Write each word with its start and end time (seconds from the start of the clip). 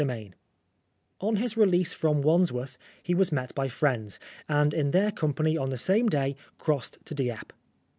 229 0.01 0.31
XX 0.31 0.33
ON 1.27 1.35
his 1.35 1.55
release 1.55 1.93
from 1.93 2.23
Wandsworth, 2.23 2.75
he 3.03 3.13
was 3.13 3.31
met 3.31 3.53
by 3.53 3.67
friends, 3.67 4.19
and 4.49 4.73
in 4.73 4.89
their 4.89 5.11
company 5.11 5.55
on 5.55 5.69
the 5.69 5.77
same 5.77 6.09
day 6.09 6.35
crossed 6.57 6.97
to 7.05 7.13
Dieppe. 7.13 7.53